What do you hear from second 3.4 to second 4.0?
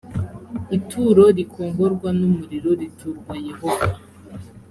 yehova